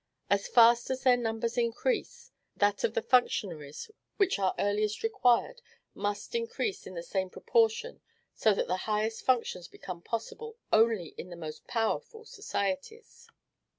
[0.31, 5.61] as fast as their number increases, that of the functionaries which are earliest required
[5.93, 8.01] must increase in the same proportion;
[8.33, 13.27] so that the highest functions become possible only in the most powerful societies.